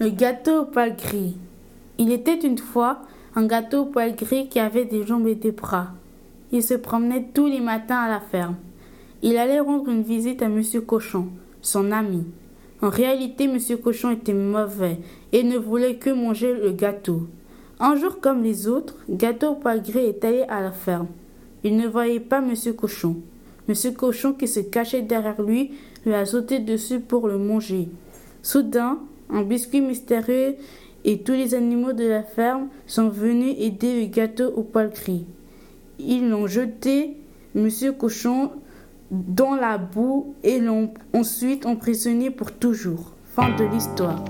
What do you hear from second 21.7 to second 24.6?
ne voyait pas Monsieur Cochon. Monsieur Cochon, qui se